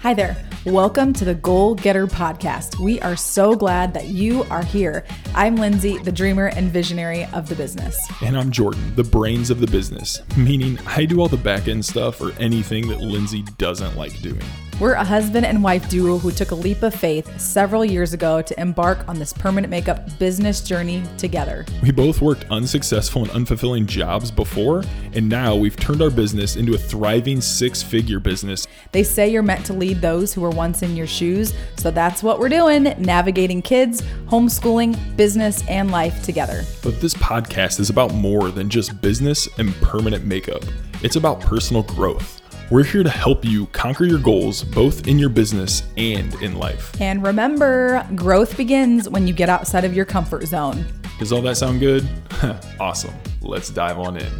[0.00, 0.36] Hi there.
[0.66, 2.78] Welcome to the Goal Getter Podcast.
[2.78, 5.04] We are so glad that you are here.
[5.34, 7.98] I'm Lindsay, the dreamer and visionary of the business.
[8.22, 11.86] And I'm Jordan, the brains of the business, meaning I do all the back end
[11.86, 14.42] stuff or anything that Lindsay doesn't like doing.
[14.80, 18.42] We're a husband and wife duo who took a leap of faith several years ago
[18.42, 21.64] to embark on this permanent makeup business journey together.
[21.80, 24.82] We both worked unsuccessful and unfulfilling jobs before,
[25.12, 28.66] and now we've turned our business into a thriving six figure business.
[28.90, 32.24] They say you're meant to lead those who were once in your shoes, so that's
[32.24, 36.64] what we're doing navigating kids, homeschooling, business, and life together.
[36.82, 40.64] But this podcast is about more than just business and permanent makeup,
[41.04, 42.40] it's about personal growth.
[42.70, 46.98] We're here to help you conquer your goals both in your business and in life.
[46.98, 50.86] And remember, growth begins when you get outside of your comfort zone.
[51.18, 52.08] Does all that sound good?
[52.80, 53.12] awesome.
[53.42, 54.32] Let's dive on in.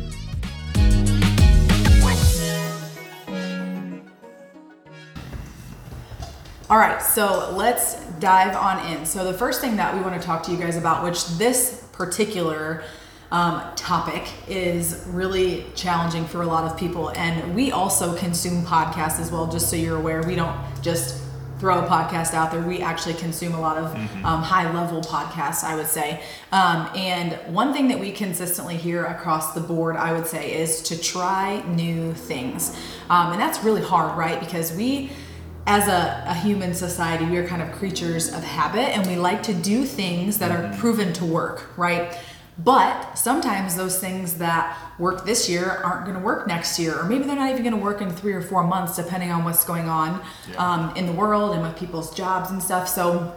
[6.70, 9.04] All right, so let's dive on in.
[9.04, 11.86] So, the first thing that we want to talk to you guys about, which this
[11.92, 12.84] particular
[13.30, 17.10] um, topic is really challenging for a lot of people.
[17.10, 20.22] And we also consume podcasts as well, just so you're aware.
[20.22, 21.24] We don't just
[21.58, 22.60] throw a podcast out there.
[22.60, 24.26] We actually consume a lot of mm-hmm.
[24.26, 26.22] um, high level podcasts, I would say.
[26.52, 30.82] Um, and one thing that we consistently hear across the board, I would say, is
[30.82, 32.76] to try new things.
[33.08, 34.38] Um, and that's really hard, right?
[34.38, 35.10] Because we,
[35.66, 39.42] as a, a, human society, we are kind of creatures of habit and we like
[39.44, 40.80] to do things that are mm-hmm.
[40.80, 42.18] proven to work, right?
[42.56, 47.04] But sometimes those things that work this year aren't going to work next year, or
[47.04, 49.64] maybe they're not even going to work in three or four months, depending on what's
[49.64, 50.56] going on yeah.
[50.56, 52.88] um, in the world and with people's jobs and stuff.
[52.88, 53.34] So,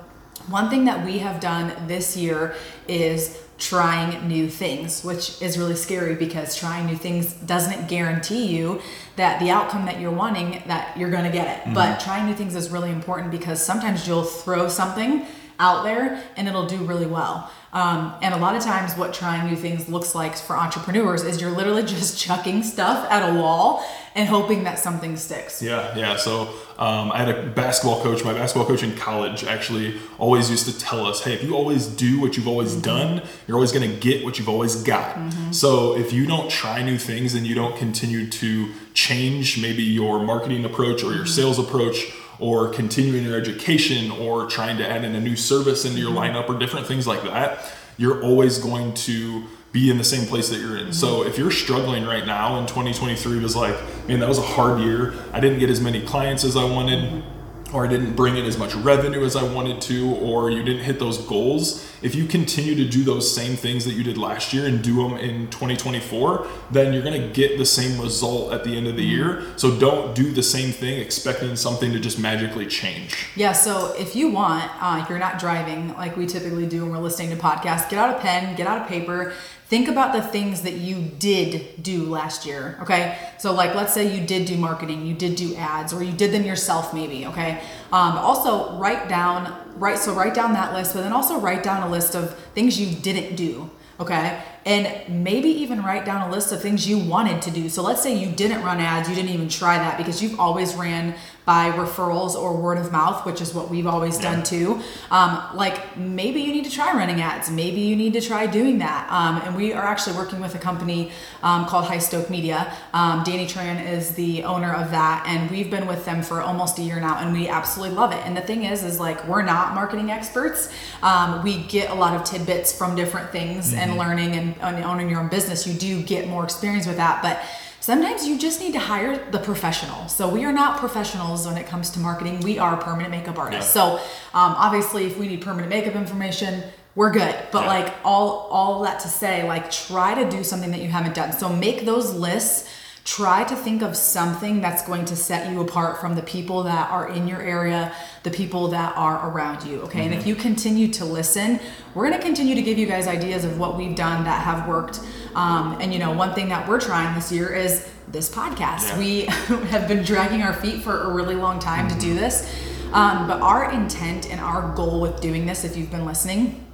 [0.49, 2.55] one thing that we have done this year
[2.87, 8.79] is trying new things, which is really scary because trying new things doesn't guarantee you
[9.15, 11.61] that the outcome that you're wanting that you're going to get it.
[11.63, 11.73] Mm-hmm.
[11.73, 15.25] But trying new things is really important because sometimes you'll throw something
[15.59, 17.51] out there and it'll do really well.
[17.73, 21.41] Um, and a lot of times, what trying new things looks like for entrepreneurs is
[21.41, 23.85] you're literally just chucking stuff at a wall
[24.15, 25.61] and hoping that something sticks.
[25.61, 26.15] Yeah, yeah.
[26.15, 26.43] So
[26.79, 28.23] um, I had a basketball coach.
[28.23, 31.85] My basketball coach in college actually always used to tell us, "Hey, if you always
[31.87, 32.81] do what you've always mm-hmm.
[32.81, 35.51] done, you're always going to get what you've always got." Mm-hmm.
[35.51, 40.23] So if you don't try new things and you don't continue to change maybe your
[40.23, 41.27] marketing approach or your mm-hmm.
[41.27, 45.99] sales approach or continuing your education or trying to add in a new service into
[45.99, 46.35] your mm-hmm.
[46.35, 50.49] lineup or different things like that, you're always going to be in the same place
[50.49, 50.85] that you're in.
[50.85, 50.91] Mm-hmm.
[50.93, 53.75] So if you're struggling right now in 2023 was like,
[54.07, 55.13] man, that was a hard year.
[55.33, 57.23] I didn't get as many clients as I wanted.
[57.67, 60.63] Mm-hmm or I didn't bring in as much revenue as I wanted to, or you
[60.63, 64.17] didn't hit those goals, if you continue to do those same things that you did
[64.17, 68.53] last year and do them in 2024, then you're going to get the same result
[68.53, 69.43] at the end of the year.
[69.57, 73.27] So don't do the same thing expecting something to just magically change.
[73.35, 73.51] Yeah.
[73.51, 76.99] So if you want, uh, if you're not driving like we typically do when we're
[76.99, 79.33] listening to podcasts, get out a pen, get out a paper,
[79.67, 83.17] think about the things that you did do last year okay?
[83.37, 86.31] So like let's say you did do marketing you did do ads or you did
[86.31, 87.61] them yourself maybe okay?
[87.91, 91.83] Um, also write down right so write down that list but then also write down
[91.83, 93.69] a list of things you didn't do
[93.99, 97.81] okay and maybe even write down a list of things you wanted to do so
[97.81, 101.15] let's say you didn't run ads you didn't even try that because you've always ran
[101.47, 104.33] by referrals or word of mouth, which is what we've always yeah.
[104.33, 104.81] done too.
[105.09, 107.49] Um, like maybe you need to try running ads.
[107.49, 109.09] Maybe you need to try doing that.
[109.09, 111.09] Um, and we are actually working with a company
[111.43, 112.73] um, called High Stoke Media.
[112.93, 116.79] Um, Danny Tran is the owner of that, and we've been with them for almost
[116.79, 118.25] a year now, and we absolutely love it.
[118.25, 120.69] And the thing is, is like we're not marketing experts.
[121.01, 123.79] Um, we get a lot of tidbits from different things mm-hmm.
[123.79, 125.67] and learning and, and owning your own business.
[125.67, 127.41] You do get more experience with that, but
[127.79, 130.07] sometimes you just need to hire the professional.
[130.07, 132.41] So we are not professionals when it comes to marketing.
[132.41, 133.71] We are permanent makeup artists.
[133.71, 133.95] So
[134.33, 136.63] um, obviously, if we need permanent makeup information,
[136.95, 137.35] we're good.
[137.51, 137.67] But yeah.
[137.67, 141.31] like all all that to say, like try to do something that you haven't done.
[141.31, 142.69] So make those lists
[143.07, 146.91] try to think of something that's going to set you apart from the people that
[146.91, 149.79] are in your area, the people that are around you.
[149.83, 149.99] Okay.
[149.99, 149.99] Mm-hmm.
[149.99, 150.29] And if mm-hmm.
[150.29, 151.61] you continue to listen,
[151.95, 154.67] we're going to continue to give you guys ideas of what we've done that have
[154.67, 154.99] worked.
[155.35, 158.89] Um, and, you know, one thing that we're trying this year is this podcast.
[158.89, 158.99] Yeah.
[158.99, 159.21] We
[159.67, 161.97] have been dragging our feet for a really long time mm-hmm.
[161.97, 162.19] to do mm-hmm.
[162.19, 162.91] this.
[162.91, 166.67] Um, but our intent and our goal with doing this, if you've been listening,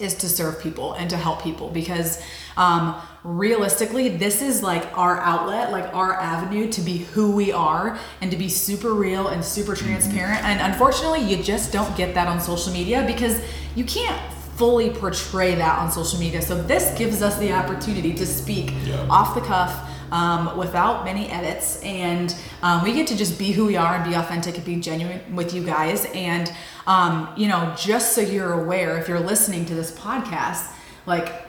[0.00, 2.22] is to serve people and to help people because
[2.56, 7.98] um, realistically this is like our outlet like our avenue to be who we are
[8.20, 12.28] and to be super real and super transparent and unfortunately you just don't get that
[12.28, 13.40] on social media because
[13.74, 14.20] you can't
[14.56, 16.40] fully portray that on social media.
[16.40, 19.04] So this gives us the opportunity to speak Yeah.
[19.10, 23.66] off the cuff um, without many edits, and um, we get to just be who
[23.66, 26.06] we are and be authentic and be genuine with you guys.
[26.14, 26.52] And
[26.86, 30.70] um, you know, just so you're aware, if you're listening to this podcast,
[31.04, 31.43] like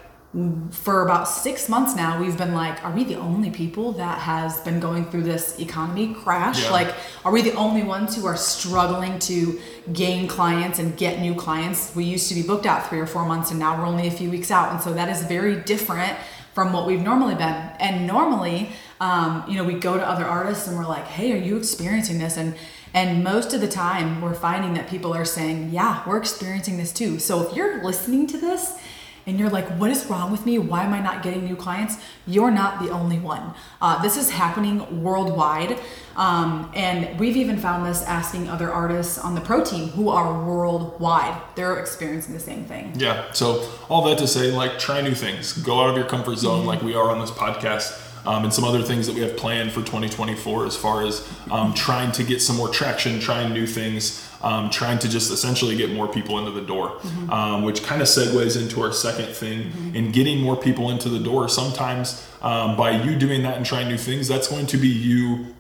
[0.71, 4.59] for about six months now we've been like are we the only people that has
[4.61, 6.63] been going through this economy crash?
[6.63, 6.71] Yeah.
[6.71, 6.93] like
[7.23, 9.57] are we the only ones who are struggling to
[9.93, 11.95] gain clients and get new clients?
[11.95, 14.11] We used to be booked out three or four months and now we're only a
[14.11, 14.73] few weeks out.
[14.73, 16.17] And so that is very different
[16.53, 17.55] from what we've normally been.
[17.79, 21.41] And normally um, you know we go to other artists and we're like hey are
[21.41, 22.35] you experiencing this?
[22.35, 22.55] And
[22.93, 26.91] and most of the time we're finding that people are saying yeah we're experiencing this
[26.91, 27.19] too.
[27.19, 28.77] So if you're listening to this
[29.27, 30.59] and you're like, what is wrong with me?
[30.59, 31.97] Why am I not getting new clients?
[32.27, 33.53] You're not the only one.
[33.81, 35.79] Uh, this is happening worldwide.
[36.15, 40.45] Um, and we've even found this asking other artists on the pro team who are
[40.45, 41.41] worldwide.
[41.55, 42.93] They're experiencing the same thing.
[42.95, 43.31] Yeah.
[43.33, 45.53] So all that to say, like, try new things.
[45.53, 48.63] Go out of your comfort zone, like we are on this podcast, um, and some
[48.63, 52.41] other things that we have planned for 2024, as far as um, trying to get
[52.41, 56.51] some more traction, trying new things, um, trying to just essentially get more people into
[56.51, 57.01] the door.
[57.29, 61.19] Um, which kind of segues into our second thing in getting more people into the
[61.19, 61.49] door.
[61.49, 65.55] Sometimes um, by you doing that and trying new things, that's going to be you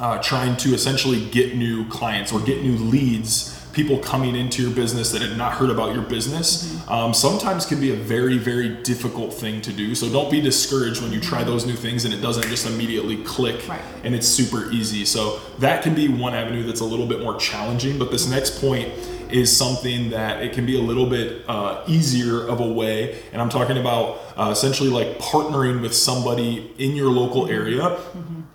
[0.00, 4.70] uh, trying to essentially get new clients or get new leads, people coming into your
[4.70, 8.68] business that had not heard about your business, um, sometimes can be a very, very
[8.82, 9.94] difficult thing to do.
[9.94, 13.22] So don't be discouraged when you try those new things and it doesn't just immediately
[13.24, 13.80] click Right.
[14.04, 15.04] and it's super easy.
[15.04, 17.98] So that can be one avenue that's a little bit more challenging.
[17.98, 18.90] But this next point
[19.32, 23.22] is something that it can be a little bit uh, easier of a way.
[23.32, 27.98] And I'm talking about uh, essentially like partnering with somebody in your local area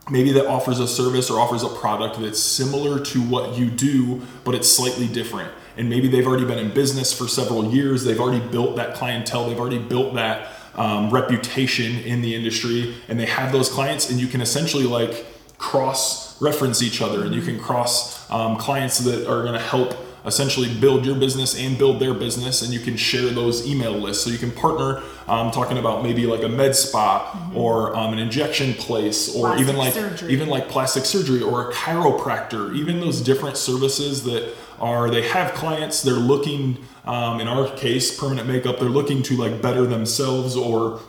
[0.09, 4.21] maybe that offers a service or offers a product that's similar to what you do,
[4.43, 5.51] but it's slightly different.
[5.77, 8.03] And maybe they've already been in business for several years.
[8.03, 9.47] They've already built that clientele.
[9.47, 14.09] They've already built that um, reputation in the industry, and they have those clients.
[14.09, 15.25] And you can essentially like
[15.57, 19.93] cross reference each other, and you can cross um, clients that are going to help
[20.25, 24.23] essentially build your business and build their business and you can share those email lists
[24.23, 28.19] so you can partner um, talking about maybe like a med spa or um, an
[28.19, 30.31] injection place or even like surgery.
[30.31, 35.53] even like plastic surgery or a chiropractor even those different services that are they have
[35.53, 40.55] clients they're looking um, in our case permanent makeup they're looking to like better themselves
[40.55, 40.99] or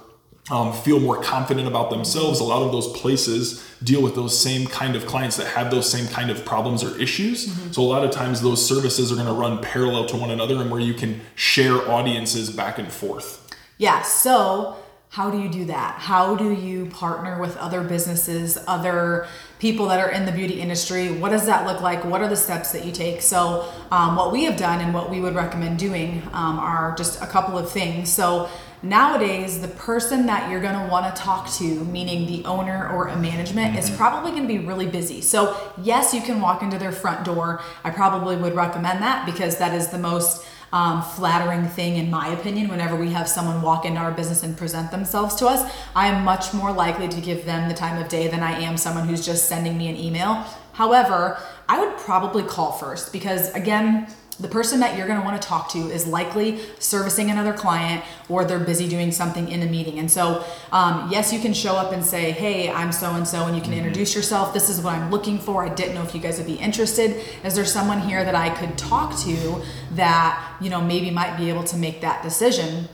[0.51, 2.41] um, feel more confident about themselves.
[2.41, 5.91] A lot of those places deal with those same kind of clients that have those
[5.91, 7.53] same kind of problems or issues.
[7.73, 10.57] So a lot of times those services are going to run parallel to one another
[10.57, 13.47] and where you can share audiences back and forth.
[13.79, 14.77] Yeah, so
[15.11, 15.97] how do you do that?
[15.99, 19.27] How do you partner with other businesses, other
[19.59, 21.11] people that are in the beauty industry?
[21.11, 22.05] What does that look like?
[22.05, 23.21] What are the steps that you take?
[23.21, 27.21] So, um, what we have done and what we would recommend doing um, are just
[27.21, 28.13] a couple of things.
[28.13, 28.49] So,
[28.83, 33.09] nowadays, the person that you're going to want to talk to, meaning the owner or
[33.09, 35.21] a management, is probably going to be really busy.
[35.21, 37.63] So, yes, you can walk into their front door.
[37.85, 42.29] I probably would recommend that because that is the most um, flattering thing, in my
[42.29, 45.71] opinion, whenever we have someone walk into our business and present themselves to us.
[45.95, 48.77] I am much more likely to give them the time of day than I am
[48.77, 50.45] someone who's just sending me an email.
[50.73, 51.39] However,
[51.69, 54.07] I would probably call first because, again,
[54.41, 58.03] the person that you're going to want to talk to is likely servicing another client
[58.29, 59.99] or they're busy doing something in a meeting.
[59.99, 63.47] And so, um, yes, you can show up and say, Hey, I'm so and so,
[63.47, 64.55] and you can introduce yourself.
[64.55, 65.65] This is what I'm looking for.
[65.65, 67.23] I didn't know if you guys would be interested.
[67.45, 71.49] Is there someone here that I could talk to that, you know, maybe might be
[71.49, 72.89] able to make that decision?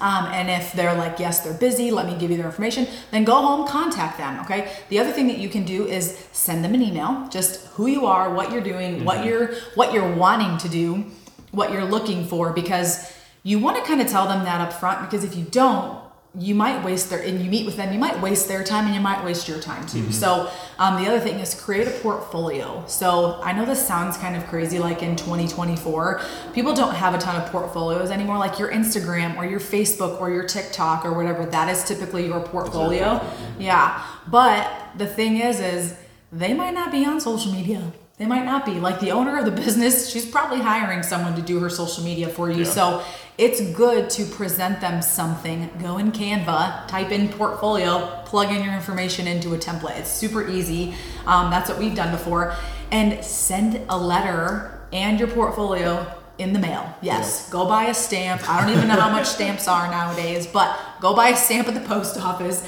[0.00, 3.24] Um, and if they're like, yes, they're busy, let me give you their information, then
[3.24, 4.40] go home, contact them.
[4.40, 4.72] Okay.
[4.88, 8.06] The other thing that you can do is send them an email, just who you
[8.06, 11.04] are, what you're doing, what you're what you're wanting to do,
[11.50, 15.02] what you're looking for, because you want to kind of tell them that up front.
[15.02, 16.01] Because if you don't,
[16.38, 18.94] you might waste their and you meet with them, you might waste their time and
[18.94, 20.10] you might waste your time too.
[20.12, 22.82] So um, the other thing is create a portfolio.
[22.86, 26.22] So I know this sounds kind of crazy, like in 2024,
[26.54, 28.38] people don't have a ton of portfolios anymore.
[28.38, 32.40] Like your Instagram or your Facebook or your TikTok or whatever, that is typically your
[32.40, 33.20] portfolio.
[33.58, 35.94] Yeah, but the thing is, is
[36.32, 37.92] they might not be on social media.
[38.18, 38.72] They might not be.
[38.72, 42.28] Like the owner of the business, she's probably hiring someone to do her social media
[42.28, 42.64] for you.
[42.64, 42.70] Yeah.
[42.70, 43.04] So
[43.38, 45.70] it's good to present them something.
[45.80, 49.98] Go in Canva, type in portfolio, plug in your information into a template.
[49.98, 50.94] It's super easy.
[51.26, 52.54] Um, that's what we've done before.
[52.90, 56.06] And send a letter and your portfolio
[56.38, 56.94] in the mail.
[57.00, 57.48] Yes.
[57.50, 58.48] Go buy a stamp.
[58.48, 61.74] I don't even know how much stamps are nowadays, but go buy a stamp at
[61.74, 62.66] the post office,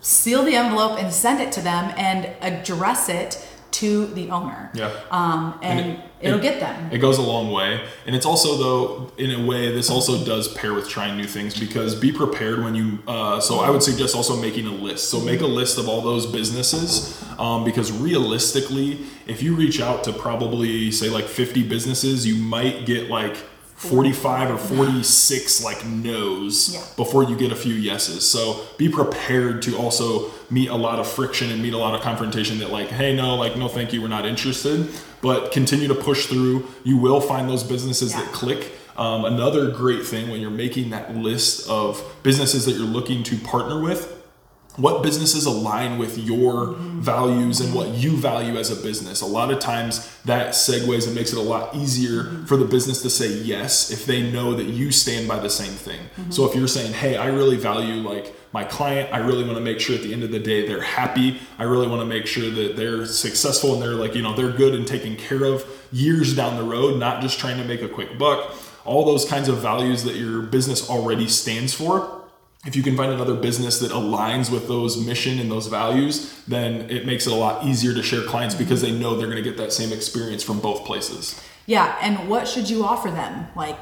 [0.00, 4.70] seal the envelope, and send it to them and address it to the owner.
[4.74, 4.90] Yeah.
[5.10, 6.90] Um, and, And it- will get them.
[6.92, 7.80] It goes a long way.
[8.06, 11.58] And it's also, though, in a way, this also does pair with trying new things
[11.58, 12.98] because be prepared when you.
[13.06, 15.08] Uh, so I would suggest also making a list.
[15.10, 20.04] So make a list of all those businesses um, because realistically, if you reach out
[20.04, 23.36] to probably, say, like 50 businesses, you might get like
[23.80, 26.80] 45 or 46 like no's Yeah.
[26.96, 28.28] before you get a few yeses.
[28.28, 32.02] So be prepared to also meet a lot of friction and meet a lot of
[32.02, 34.86] confrontation that like, hey, no, like, no, thank you, we're not interested.
[35.22, 36.66] But continue to push through.
[36.84, 38.70] You will find those businesses that click.
[38.98, 43.36] Um, another great thing when you're making that list of businesses that you're looking to
[43.38, 44.19] partner with,
[44.76, 49.20] what businesses align with your values and what you value as a business.
[49.20, 53.02] A lot of times that segues and makes it a lot easier for the business
[53.02, 56.00] to say yes if they know that you stand by the same thing.
[56.00, 56.30] Mm-hmm.
[56.30, 59.64] So if you're saying, "Hey, I really value like my client, I really want to
[59.64, 61.40] make sure at the end of the day they're happy.
[61.58, 64.52] I really want to make sure that they're successful and they're like, you know, they're
[64.52, 67.88] good and taken care of years down the road, not just trying to make a
[67.88, 68.54] quick buck."
[68.86, 72.19] All those kinds of values that your business already stands for
[72.66, 76.90] if you can find another business that aligns with those mission and those values, then
[76.90, 78.64] it makes it a lot easier to share clients mm-hmm.
[78.64, 81.40] because they know they're going to get that same experience from both places.
[81.66, 83.46] Yeah, and what should you offer them?
[83.56, 83.78] Like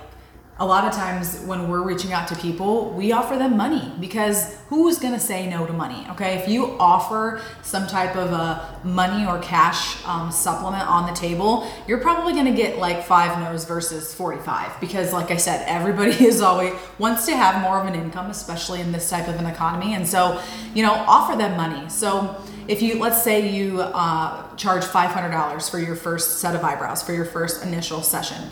[0.60, 4.56] a lot of times when we're reaching out to people, we offer them money because
[4.68, 6.04] who's going to say no to money?
[6.10, 11.16] Okay, if you offer some type of a money or cash um, supplement on the
[11.16, 15.64] table, you're probably going to get like five no's versus 45 because, like I said,
[15.68, 19.36] everybody is always wants to have more of an income, especially in this type of
[19.36, 20.42] an economy, and so
[20.74, 21.88] you know, offer them money.
[21.88, 22.36] So
[22.66, 27.12] if you let's say you uh, charge $500 for your first set of eyebrows for
[27.12, 28.50] your first initial session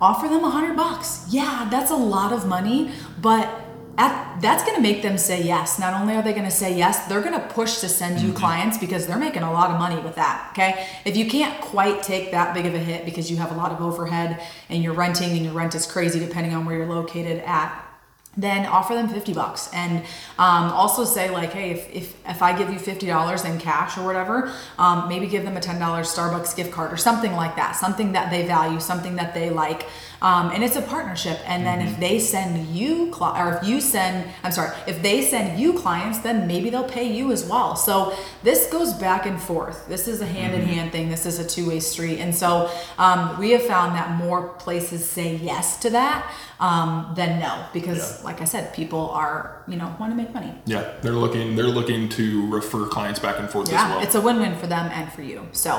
[0.00, 1.26] offer them a hundred bucks.
[1.28, 3.66] Yeah that's a lot of money but
[3.98, 5.78] at, that's going to make them say yes.
[5.78, 8.28] Not only are they going to say yes they're going to push to send you
[8.28, 8.36] mm-hmm.
[8.36, 10.86] clients because they're making a lot of money with that okay?
[11.04, 13.72] If you can't quite take that big of a hit because you have a lot
[13.72, 17.42] of overhead and you're renting and your rent is crazy depending on where you're located
[17.44, 17.89] at
[18.36, 19.68] then offer them 50 bucks.
[19.72, 20.04] And
[20.38, 24.04] um, also say like hey if, if, if i give you $50 in cash or
[24.04, 28.12] whatever um, maybe give them a $10 starbucks gift card or something like that something
[28.12, 29.86] that they value something that they like
[30.22, 31.38] um, and it's a partnership.
[31.48, 35.22] And then if they send you cli- or if you send i'm sorry if they
[35.22, 37.76] send you clients then maybe they'll pay you as well.
[37.76, 39.88] So this goes back and forth.
[39.88, 41.08] This is a hand-in-hand thing.
[41.08, 42.18] This is a two-way street.
[42.18, 47.40] And so um, we have found that more places say yes to that um, than
[47.40, 47.64] no.
[47.72, 48.24] Because Yeah.
[48.24, 50.52] like i said people are you know want to make money.
[50.66, 53.84] Yeah, they're looking they're looking to refer clients back and forth yeah.
[53.84, 54.00] as well.
[54.02, 55.48] it's a win-win for them and for you.
[55.52, 55.72] So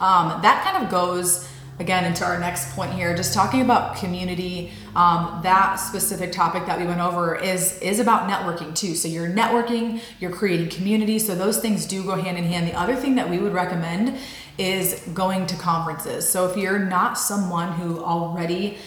[0.00, 4.70] um, that kind of goes again into our next point here just talking about community
[4.96, 8.94] um, that specific topic that we went over is is about networking too.
[8.94, 12.66] So you're networking you're creating community so those things do go hand in hand.
[12.66, 14.18] The other thing that we would recommend
[14.58, 16.28] is going to conferences.
[16.28, 18.78] So if you're not someone who already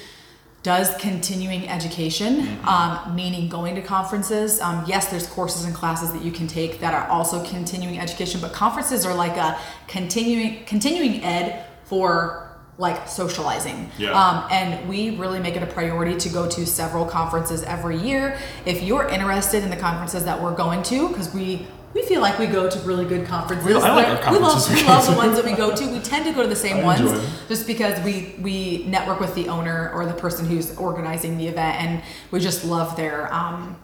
[0.63, 4.59] does continuing education, um, meaning going to conferences.
[4.59, 8.39] Um, yes, there's courses and classes that you can take that are also continuing education,
[8.41, 13.91] but conferences are like a continuing continuing ed for like socializing.
[13.97, 14.11] Yeah.
[14.11, 18.37] Um, and we really make it a priority to go to several conferences every year.
[18.65, 22.39] If you're interested in the conferences that we're going to, because we we feel like
[22.39, 23.65] we go to really good conferences.
[23.67, 25.91] We- like our we love, we love the ones that we go to.
[25.91, 27.01] We tend to go to the same ones
[27.49, 31.75] just because we we network with the owner or the person who's organizing the event
[31.81, 33.75] and we just love their um,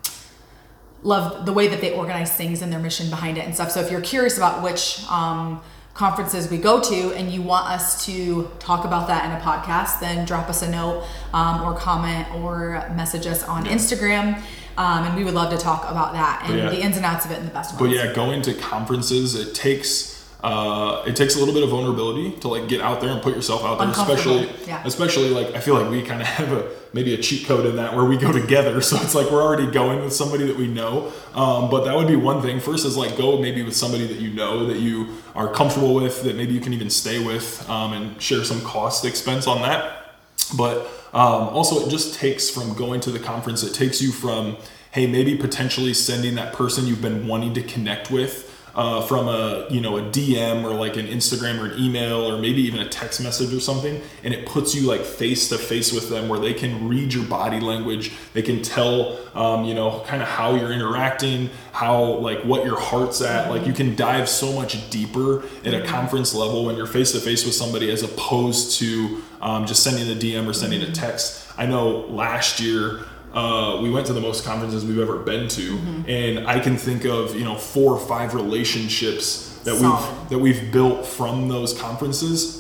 [1.03, 3.79] love the way that they organize things and their mission behind it and stuff so
[3.82, 5.62] if you're curious about which um,
[5.98, 10.00] conferences we go to and you want us to talk about that in a podcast
[10.00, 14.39] then drop us a note um, or comment or message us on instagram
[14.77, 16.70] um, and we would love to talk about that and Yeah.
[16.70, 17.80] the ins and outs of it and the best way.
[17.88, 22.32] But yeah, going to conferences, it takes uh, it takes a little bit of vulnerability
[22.39, 24.84] to like get out there and put yourself out there, especially yeah.
[24.86, 27.75] especially like I feel like we kind of have a maybe a cheat code in
[27.77, 30.67] that where we go together, so it's like we're already going with somebody that we
[30.67, 31.12] know.
[31.34, 32.60] Um, but that would be one thing.
[32.60, 36.22] First is like go maybe with somebody that you know that you are comfortable with,
[36.24, 40.13] that maybe you can even stay with, um, and share some cost expense on that.
[40.56, 40.82] But
[41.13, 44.58] um, also, it just takes from going to the conference, it takes you from,
[44.91, 48.47] hey, maybe potentially sending that person you've been wanting to connect with
[48.77, 52.38] uh, from a you know a DM or like an Instagram or an email or
[52.38, 55.91] maybe even a text message or something, and it puts you like face to face
[55.91, 60.03] with them where they can read your body language, they can tell um, you know
[60.05, 63.50] kind of how you're interacting, how like what your heart's at.
[63.50, 67.19] Like you can dive so much deeper at a conference level when you're face to
[67.19, 71.51] face with somebody as opposed to um, just sending a DM or sending a text.
[71.57, 75.62] I know last year uh, we went to the most conferences we've ever been to,
[75.77, 76.10] Mm-hmm.
[76.10, 80.19] and I can think of you know four or five relationships that Solid.
[80.22, 82.55] we've that we've built from those conferences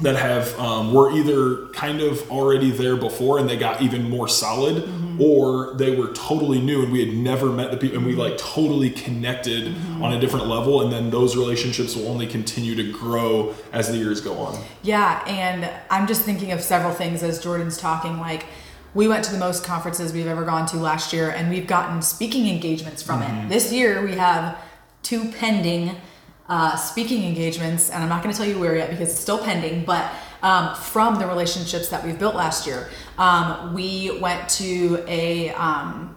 [0.00, 4.26] that have um, were either kind of already there before and they got even more
[4.26, 4.88] solid
[5.20, 8.36] or they were totally new and we had never met the people and we like
[8.36, 13.54] totally connected on a different level and then those relationships will only continue to grow
[13.72, 17.78] as the years go on Yeah, and I'm just thinking of several things as Jordan's
[17.78, 18.18] talking.
[18.18, 18.46] Like,
[18.94, 22.02] we went to the most conferences we've ever gone to last year, and we've gotten
[22.02, 23.48] speaking engagements from it.
[23.48, 24.58] This year, we have
[25.02, 25.96] two pending
[26.48, 29.38] uh, speaking engagements, and I'm not going to tell you where yet because it's still
[29.38, 32.90] pending, but um, from the relationships that we've built last year.
[33.16, 36.14] Um, we went to a um,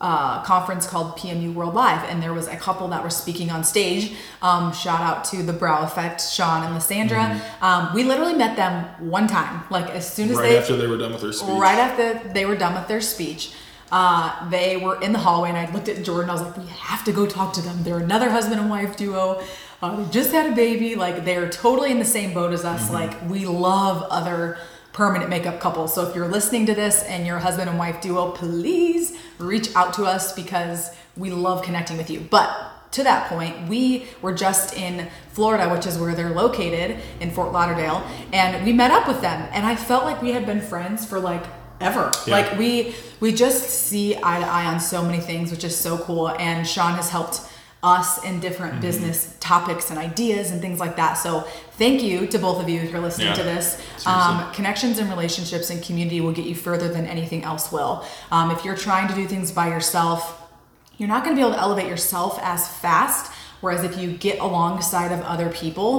[0.00, 3.64] uh, conference called PMU World Live, and there was a couple that were speaking on
[3.64, 4.14] stage.
[4.42, 7.40] Um, shout out to the Brow Effect, Sean and Lysandra.
[7.60, 10.86] Um, we literally met them one time, like as soon as right they after they
[10.86, 13.52] were done with their speech right after they were done with their speech.
[13.90, 16.30] Uh, they were in the hallway, and I looked at Jordan.
[16.30, 17.82] I was like, "We have to go talk to them.
[17.82, 19.42] They're another husband and wife duo.
[19.80, 20.94] Uh, they just had a baby.
[20.94, 22.92] Like they're totally in the same boat as us.
[22.92, 24.58] Like we love other
[24.98, 25.94] permanent makeup couples.
[25.94, 29.72] So if you're listening to this and you're a husband and wife duo, please reach
[29.76, 32.18] out to us because we love connecting with you.
[32.18, 32.50] But
[32.90, 37.52] to that point, we were just in Florida, which is where they're located in Fort
[37.52, 39.48] Lauderdale, and we met up with them.
[39.52, 41.44] And I felt like we had been friends for like
[41.80, 42.10] ever.
[42.26, 42.34] Yeah.
[42.34, 45.96] Like we we just see eye to eye on so many things, which is so
[45.98, 46.30] cool.
[46.30, 47.42] And Sean has helped
[47.96, 48.88] us in different Mm-hmm.
[48.88, 51.14] business topics and ideas and things like that.
[51.14, 51.30] So
[51.82, 53.34] thank you to both of you if you're listening Yeah.
[53.42, 53.66] to this.
[54.06, 58.04] Um, connections and relationships and community will get you further than anything else will.
[58.30, 60.18] Um, if you're trying to do things by yourself,
[60.98, 63.32] you're not going to be able to elevate yourself as fast.
[63.60, 65.90] Whereas if you get alongside of other people,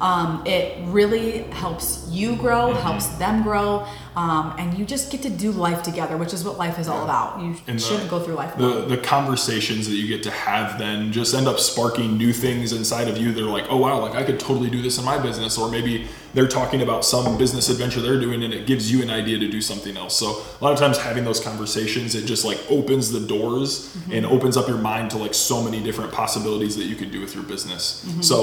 [0.00, 2.82] um, it really helps you grow, Mm-hmm.
[2.88, 3.86] helps them grow,
[4.18, 7.04] um, and you just get to do life together, which is what life is all
[7.04, 7.40] about.
[7.40, 8.88] You And shouldn't go through life alone.
[8.88, 12.72] the the conversations that you get to have then just end up sparking new things
[12.72, 15.18] inside of you they're like oh wow like i could totally do this in my
[15.28, 15.52] business.
[15.60, 15.94] Or maybe
[16.34, 19.48] they're talking about some business adventure they're doing and it gives you an idea to
[19.56, 20.14] do something else.
[20.22, 20.26] So
[20.60, 23.68] a lot of times having those conversations it just like opens the doors
[24.14, 27.20] and opens up your mind to like so many different possibilities that you could do
[27.24, 27.84] with your business.
[28.30, 28.36] So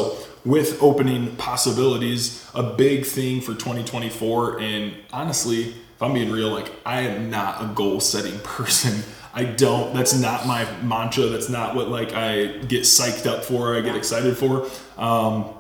[0.46, 6.72] with opening possibilities a big thing for 2024 and honestly if i'm being real like
[6.86, 9.04] i am not a goal setting person
[9.38, 9.94] I don't.
[9.94, 11.26] That's not my mantra.
[11.26, 13.76] That's not what like I get psyched up for.
[13.76, 14.62] I get excited for.
[14.98, 15.54] Um,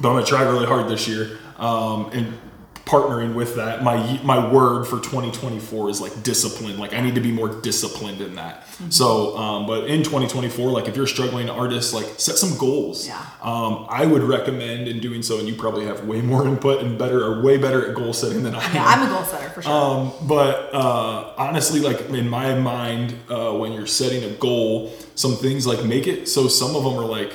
[0.00, 1.36] but I'm gonna try really hard this year.
[1.56, 2.38] Um, and
[2.86, 6.78] partnering with that, my my word for 2024 is like discipline.
[6.78, 8.64] Like I need to be more disciplined in that.
[8.90, 13.06] So, um, but in 2024, like if you're a struggling artist, like set some goals.
[13.06, 13.18] Yeah.
[13.42, 16.96] Um, I would recommend in doing so, and you probably have way more input and
[16.96, 18.74] better or way better at goal setting than I am.
[18.74, 19.72] yeah, I'm a goal setter for sure.
[19.72, 25.34] Um, but uh, honestly, like in my mind, uh, when you're setting a goal, some
[25.34, 27.32] things like make it so some of them are like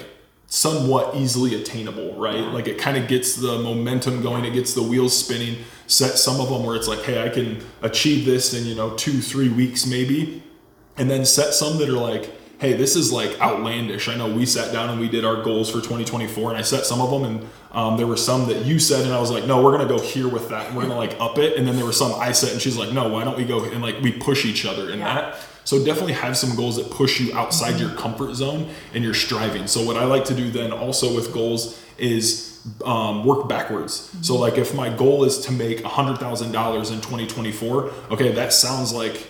[0.51, 2.41] somewhat easily attainable, right?
[2.53, 5.63] Like it kind of gets the momentum going, it gets the wheels spinning.
[5.87, 8.93] Set some of them where it's like, hey, I can achieve this in you know
[8.95, 10.43] two, three weeks maybe,
[10.97, 14.45] and then set some that are like hey this is like outlandish i know we
[14.45, 17.23] sat down and we did our goals for 2024 and i set some of them
[17.23, 19.89] and um, there were some that you said and i was like no we're gonna
[19.89, 22.13] go here with that and we're gonna like up it and then there were some
[22.19, 24.63] i set and she's like no why don't we go and like we push each
[24.63, 25.05] other in Yeah.
[25.15, 29.13] that so definitely have some goals that push you outside your comfort zone and you're
[29.13, 32.49] striving so what i like to do then also with goals is
[32.85, 34.11] um, work backwards.
[34.21, 39.27] So like if my goal is to make $100,000 in 2024, okay, that sounds like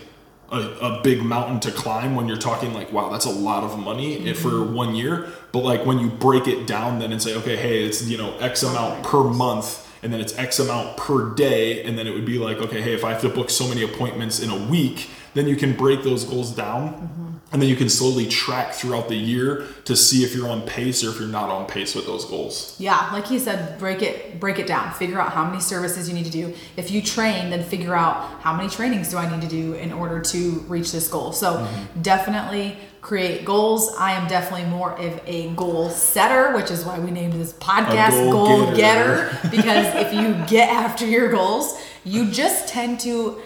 [0.52, 3.80] a, a big mountain to climb when you're talking like, wow, that's a lot of
[3.80, 5.30] money i- for one year.
[5.54, 8.38] But like when you break it down then and say, okay, hey, it's, you know,
[8.39, 11.83] X amount per month and then it's X amount per day.
[11.83, 13.83] And then it would be like, okay, hey, if I have to book so many
[13.83, 17.39] appointments in a week, then you can break those goals down.
[17.53, 21.03] And then you can slowly track throughout the year to see if you're on pace
[21.03, 22.77] or if you're not on pace with those goals.
[22.79, 24.93] Yeah, like he said, break it break it down.
[24.93, 26.53] Figure out how many services you need to do.
[26.77, 29.91] If you train, then figure out how many trainings do I need to do in
[29.91, 31.33] order to reach this goal.
[31.33, 32.01] So Mm-hmm.
[32.01, 33.93] definitely create goals.
[33.97, 38.27] I am definitely more of a goal setter, which is why we named this podcast
[38.27, 39.29] A Goal, goal Getter.
[39.31, 39.49] getter.
[39.49, 43.41] because if you get after your goals, you just tend to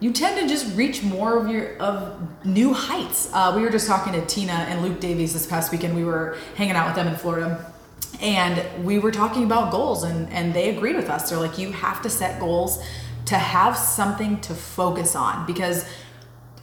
[0.00, 3.30] you tend to just reach more of your of new heights.
[3.32, 5.94] Uh, we were just talking to Tina and Luke Davies this past weekend.
[5.94, 7.72] We were hanging out with them in Florida,
[8.20, 11.30] and we were talking about goals, and and they agreed with us.
[11.30, 12.82] They're like, you have to set goals
[13.26, 15.84] to have something to focus on because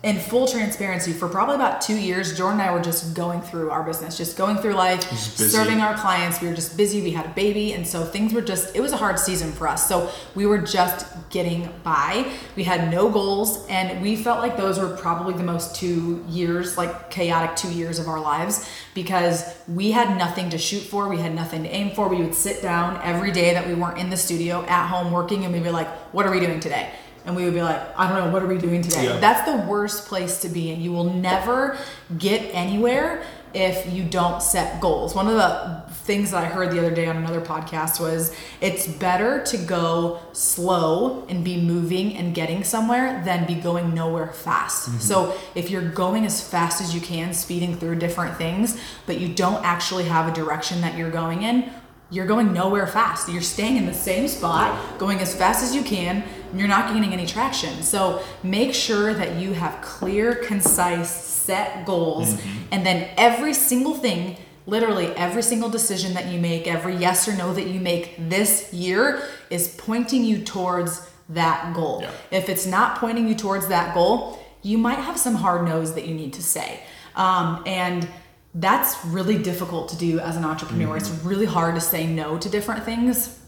[0.01, 3.69] in full transparency, for probably about two years, Jordan and I were just going through
[3.69, 6.41] our business, just going through life, serving our clients.
[6.41, 7.01] We were just busy.
[7.01, 8.73] We had a baby, and so things were just.
[8.73, 9.89] It was a hard season for us.
[9.89, 12.31] So we were just getting by.
[12.55, 16.77] We had no goals, and we felt like those were probably the most two years,
[16.77, 21.09] like chaotic two years of our lives, because we had nothing to shoot for.
[21.09, 22.07] We had nothing to aim for.
[22.07, 25.43] We would sit down every day that we weren't in the studio at home working,
[25.43, 26.89] and we'd be like, "What are we doing today?"
[27.29, 29.03] And we would be like, I don't know, what are we doing today?
[29.03, 29.19] Yeah.
[29.19, 30.81] That's the worst place to be in.
[30.81, 31.77] You will never
[32.17, 35.13] get anywhere if you don't set goals.
[35.13, 38.87] One of the things that I heard the other day on another podcast was it's
[38.87, 44.89] better to go slow and be moving and getting somewhere than be going nowhere fast.
[44.89, 44.99] Mm-hmm.
[44.99, 49.31] So if you're going as fast as you can, speeding through different things, but you
[49.35, 51.71] don't actually have a direction that you're going in,
[52.11, 53.29] you're going nowhere fast.
[53.29, 56.93] You're staying in the same spot, going as fast as you can, and you're not
[56.93, 57.81] gaining any traction.
[57.83, 62.39] So make sure that you have clear, concise, set goals,
[62.71, 67.35] and then every single thing, literally every single decision that you make, every yes or
[67.35, 71.99] no that you make this year is pointing you towards that goal.
[72.01, 72.11] Yeah.
[72.31, 76.07] If it's not pointing you towards that goal, you might have some hard no's that
[76.07, 76.83] you need to say.
[77.15, 78.07] Um, and
[78.55, 80.97] that's really difficult to do as an entrepreneur.
[80.97, 83.39] It's really hard to say no to different things.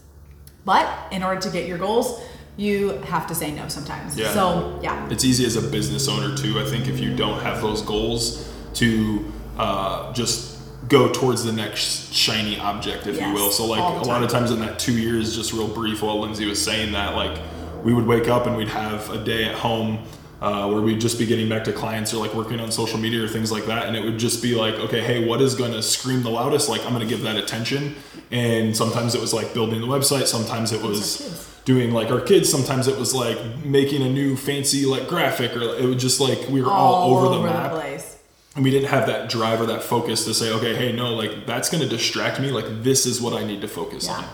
[0.64, 2.22] But in order to get your goals,
[2.56, 4.18] you have to say no sometimes.
[4.18, 4.32] Yeah.
[4.32, 5.08] So, yeah.
[5.10, 6.58] it's easy as a business owner too.
[6.60, 12.12] I think if you don't have those goals to uh, just go towards the next
[12.12, 13.50] shiny object, if you will.
[13.50, 16.46] So like a lot of times in that two years, just real brief, while Lindsay
[16.46, 17.38] was saying that, like
[17.82, 19.98] we would wake up and we'd have a day at home.
[20.42, 23.22] Uh, where we'd just be getting back to clients or like working on social media
[23.22, 25.70] or things like that, and it would just be like, okay, hey, what is going
[25.70, 26.68] to scream the loudest?
[26.68, 27.94] Like, I'm going to give that attention.
[28.32, 32.50] And sometimes it was like building the website, sometimes it was doing like our kids
[32.50, 36.48] sometimes it was like making a new fancy like graphic or it was just like
[36.48, 38.18] we were all, over, the map place.
[38.56, 41.46] and we didn't have that drive or that focus to say okay hey no like
[41.46, 44.14] that's going to distract me like this is what i need to focus Yeah.
[44.16, 44.24] on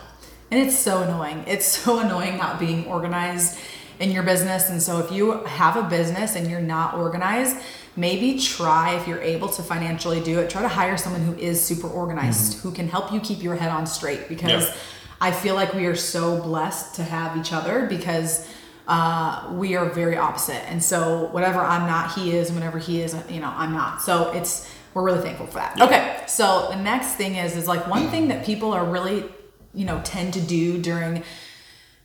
[0.49, 1.43] And it's so annoying.
[1.45, 3.59] It's so annoying not being organized
[3.99, 4.69] in your business.
[4.69, 7.57] And so if you have a business and you're not organized,
[7.95, 11.61] maybe try if you're able to financially do it, try to hire someone who is
[11.63, 14.75] super organized, who can help you keep your head on straight because Yeah.
[15.21, 18.47] I feel like we are so blessed to have each other because
[18.87, 20.63] uh, we are very opposite.
[20.69, 24.01] And so whatever I'm not, he is, and whenever he is, you know, I'm not.
[24.01, 25.79] So it's we're really thankful for that.
[25.79, 26.23] Okay.
[26.27, 29.25] So the next thing is is like one thing that people are really,
[29.73, 31.23] you know, tend to do during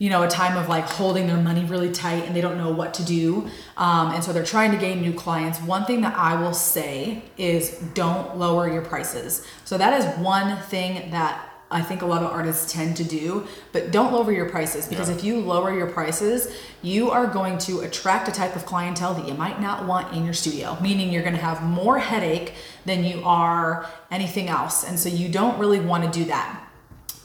[0.04, 2.70] you know, a time of like holding their money really tight and they don't know
[2.70, 3.48] what to do.
[3.78, 5.58] Um, and so they're trying to gain new clients.
[5.62, 9.46] One thing that I will say is don't lower your prices.
[9.64, 13.48] So that is one thing that I think a lot of artists tend to do,
[13.72, 15.16] but don't lower your prices because Yeah.
[15.16, 16.48] if you lower your prices,
[16.82, 20.26] you are going to attract a type of clientele that you might not want in
[20.26, 22.52] your studio, meaning you're going to have more headache
[22.84, 24.84] than you are anything else.
[24.84, 26.60] And so you don't really want to do that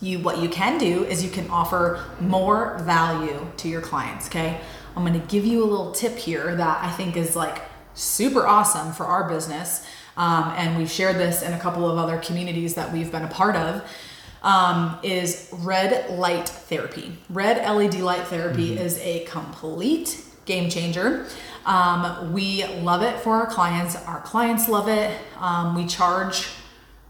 [0.01, 4.59] you what you can do is you can offer more value to your clients okay?
[4.95, 7.61] I'm going to give you a little tip here that i think is like
[7.93, 9.85] super awesome for our business
[10.17, 13.29] um, and we've shared this in a couple of other communities that we've been a
[13.29, 13.83] part of
[14.43, 17.17] um, is red light therapy.
[17.29, 21.25] Red led light therapy is a complete game changer.
[21.65, 23.95] Um, we love it for our clients.
[23.95, 25.15] Our clients love it.
[25.37, 26.47] Um, we charge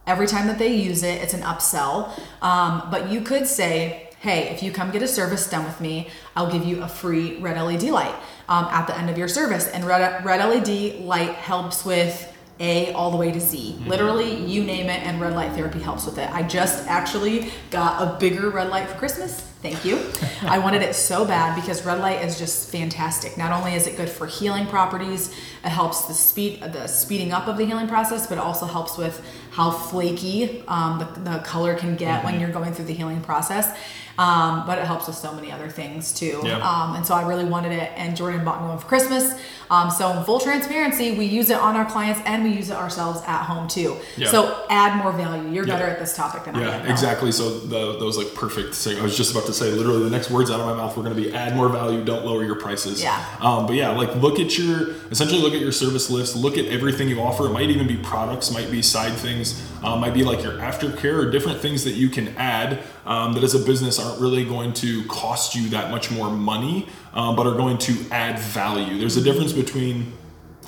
[0.09, 2.09] every time that they use it it's an upsell.
[2.41, 6.09] Um, but you could say hey if you come get a service done with me
[6.35, 8.15] i'll give you a free red led light
[8.49, 9.67] um, at the end of your service.
[9.67, 12.25] And red, red led light helps with
[12.59, 13.77] a all the way to z.
[13.85, 16.29] Literally you name it and red light therapy helps with it.
[16.31, 19.99] I just actually got a bigger red light for christmas thank you.
[20.43, 23.37] I wanted it so bad because red light is just fantastic.
[23.37, 27.47] Not only is it good for healing properties it helps the speed the speeding up
[27.47, 31.75] of the healing process but it also helps with how flaky um, the, the color
[31.75, 33.77] can get when you're going through the healing process.
[34.17, 36.41] Um, but it helps with so many other things too.
[36.43, 36.57] Yeah.
[36.59, 39.39] um, and so i really wanted it and jordan bought me one for christmas.
[39.69, 42.75] Um, so in full transparency we use it on our clients and we use it
[42.75, 43.95] ourselves at home too.
[44.17, 44.29] Yeah.
[44.29, 45.49] so add more value.
[45.51, 45.73] You're Yeah.
[45.77, 47.31] better at this topic than i am yeah exactly.
[47.31, 48.75] So the, that was like perfect.
[48.75, 48.99] Thing.
[48.99, 51.03] i was just about to say literally the next words out of my mouth were
[51.03, 53.01] going to be add more value don't lower your prices.
[53.01, 53.23] Yeah.
[53.41, 56.65] um, but yeah like look at your essentially look at your service list look at
[56.65, 57.45] everything you offer.
[57.45, 61.25] It might even be products might be side things um, might be like your aftercare
[61.25, 64.73] or different things that you can add um, that as a business aren't really going
[64.73, 68.99] to cost you that much more money um, but are going to add value.
[68.99, 70.13] There's a difference between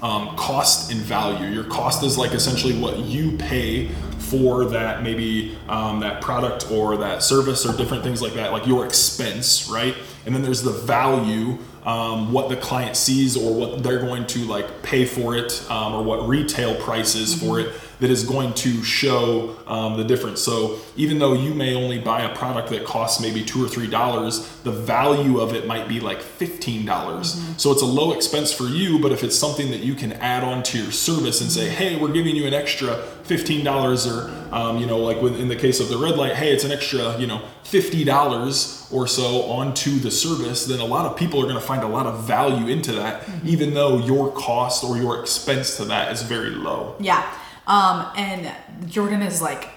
[0.01, 1.47] um, cost and value.
[1.47, 6.97] Your cost is like essentially what you pay for that maybe um, that product or
[6.97, 9.95] that service or different things like that, like your expense, right?
[10.25, 14.39] And then there's the value um, what the client sees or what they're going to
[14.45, 18.51] like pay for it um, or what retail price is for it that is going
[18.55, 20.41] to show um, the difference.
[20.41, 23.87] So even though you may only buy a product that costs maybe two or three
[23.87, 24.33] dollars,
[24.63, 27.39] the value of it might be like fifteen dollars.
[27.57, 30.43] So it's a low expense for you, but if it's something that you can add
[30.43, 34.31] on to your service and say, hey, we're giving you an extra fifteen dollars, or
[34.51, 37.17] um, you know, like in the case of the red light, hey, it's an extra,
[37.19, 41.47] you know, fifty dollars or so onto the service, then a lot of people are
[41.51, 45.21] going to find a lot of value into that, even though your cost or your
[45.21, 46.95] expense to that is very low.
[46.99, 47.23] Yeah.
[47.71, 48.51] Um, and
[48.91, 49.69] Jordan is like,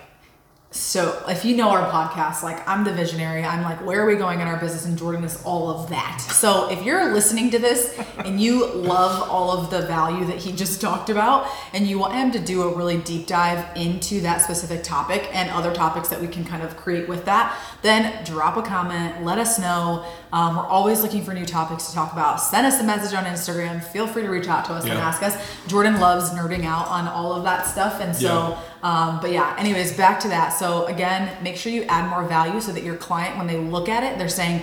[0.73, 4.17] so if you know our podcast, like I'm the visionary, I'm like, where are we
[4.17, 4.85] going in our business?
[4.85, 6.19] And Jordan is all of that.
[6.19, 10.51] So if you're listening to this and you love all of the value that he
[10.51, 14.43] just talked about, and you want him to do a really deep dive into that
[14.43, 18.57] specific topic and other topics that we can kind of create with that, then drop
[18.57, 20.05] a comment, let us know.
[20.35, 22.41] Um, we're always looking for new topics to talk about.
[22.41, 23.81] Send us a message on Instagram.
[23.81, 25.35] Feel free to reach out to us and ask us.
[25.69, 28.59] Jordan loves nerding out on all of that stuff, and so.
[28.59, 28.59] Yeah.
[28.85, 30.51] Um, but yeah, anyways, back to that.
[30.51, 33.89] So again, make sure you add more value so that your client, when they look
[33.89, 34.61] at it, they're saying,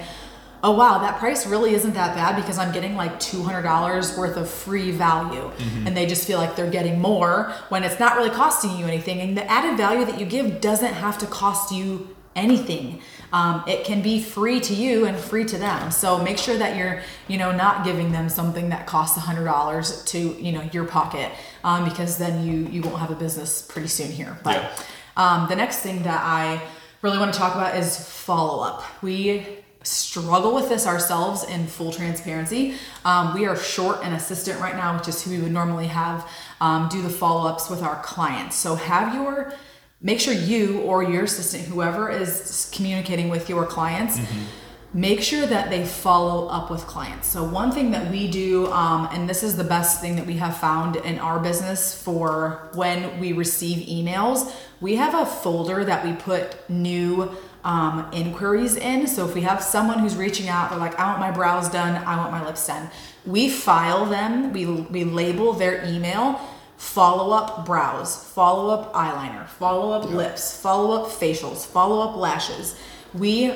[0.62, 4.16] "Oh wow, that price really isn't that bad because I'm getting like two hundred dollars
[4.18, 5.50] worth of free value,"
[5.88, 9.22] and they just feel like they're getting more when it's not really costing you anything.
[9.22, 13.02] And the added value that you give doesn't have to cost you anything.
[13.34, 15.91] Um, it can be free to you and free to them.
[15.91, 19.46] So make sure that you're, you know, not giving them something that costs a hundred
[19.46, 21.32] dollars to, you know, your pocket,
[21.63, 24.38] um, because then you you won't have a business pretty soon here.
[24.44, 24.70] But Yeah.
[25.17, 26.62] um, the next thing that I
[27.02, 28.84] really want to talk about is follow up.
[29.02, 32.76] We struggle with this ourselves in full transparency.
[33.04, 36.30] Um, we are short an assistant right now, which is who we would normally have
[36.60, 38.56] um, do the follow ups with our clients.
[38.56, 39.54] So have your
[40.02, 44.20] make sure you or your assistant, whoever is communicating with your clients,
[44.94, 47.28] make sure that they follow up with clients.
[47.28, 50.34] So, one thing that we do, um, and this is the best thing that we
[50.34, 56.04] have found in our business for when we receive emails, we have a folder that
[56.04, 57.32] we put new
[57.64, 59.08] um, inquiries in.
[59.08, 62.04] So, if we have someone who's reaching out, they're like, I want my brows done,
[62.04, 62.90] I want my lips done,
[63.26, 66.42] we file them, we, we label their email
[66.82, 72.76] follow up brows, follow up eyeliner, follow up lips, follow up facials, follow up lashes.
[73.13, 73.56] We